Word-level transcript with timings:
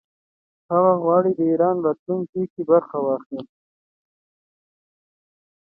هغه 0.71 0.93
غواړي 1.03 1.31
د 1.35 1.39
ایران 1.51 1.77
راتلونکې 1.85 2.41
کې 2.53 2.61
برخه 2.71 2.97
ولري. 3.05 3.39